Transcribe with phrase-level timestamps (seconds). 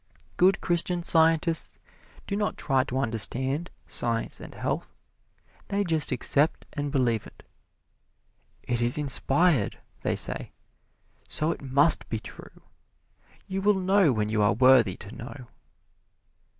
[0.35, 1.77] Good Christian Scientists
[2.25, 4.95] do not try to understand "Science and Health"
[5.67, 7.43] they just accept and believe it.
[8.63, 10.53] "It is inspired," they say,
[11.29, 12.63] "so it must be true
[13.47, 15.45] you will know when you are worthy to know."